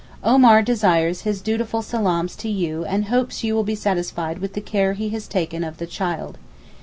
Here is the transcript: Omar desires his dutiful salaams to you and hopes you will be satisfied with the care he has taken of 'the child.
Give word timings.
Omar 0.23 0.63
desires 0.63 1.21
his 1.21 1.41
dutiful 1.41 1.83
salaams 1.83 2.35
to 2.37 2.49
you 2.49 2.83
and 2.85 3.05
hopes 3.05 3.43
you 3.43 3.53
will 3.53 3.63
be 3.63 3.75
satisfied 3.75 4.39
with 4.39 4.53
the 4.55 4.59
care 4.61 4.93
he 4.93 5.09
has 5.09 5.27
taken 5.27 5.63
of 5.63 5.77
'the 5.77 5.85
child. 5.85 6.39